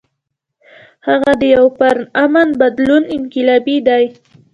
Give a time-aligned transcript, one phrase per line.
[1.07, 4.01] هغه د يو پُرامن بدلون انقلابي دے۔